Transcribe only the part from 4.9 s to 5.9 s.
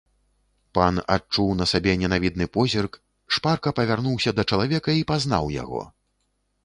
і пазнаў яго.